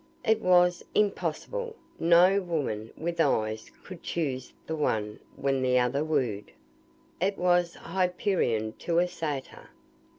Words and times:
It 0.25 0.41
was 0.41 0.83
impossible. 0.95 1.75
No 1.99 2.41
woman 2.41 2.89
with 2.97 3.21
eyes 3.21 3.69
could 3.83 4.01
choose 4.01 4.51
the 4.65 4.75
one 4.75 5.19
when 5.35 5.61
the 5.61 5.77
other 5.77 6.03
wooed. 6.03 6.51
It 7.21 7.37
was 7.37 7.75
Hyperion 7.75 8.73
to 8.79 8.97
a 8.97 9.07
Satyr. 9.07 9.69